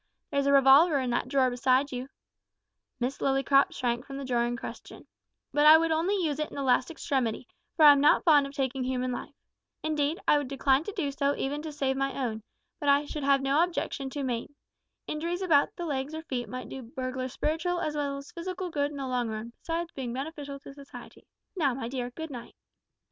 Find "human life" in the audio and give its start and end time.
8.83-9.35